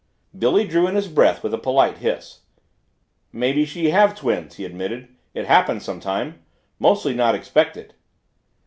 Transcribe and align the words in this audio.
Billy 0.35 0.67
drew 0.67 0.87
in 0.87 0.95
his 0.95 1.07
breath 1.07 1.43
with 1.43 1.53
a 1.53 1.59
polite 1.59 1.99
hiss. 1.99 2.39
"Maybe 3.31 3.65
she 3.65 3.91
have 3.91 4.15
twins," 4.15 4.55
he 4.55 4.65
admitted. 4.65 5.15
"It 5.35 5.45
happen 5.45 5.79
sometime. 5.79 6.41
Mostly 6.79 7.13
not 7.13 7.35
expected." 7.35 7.93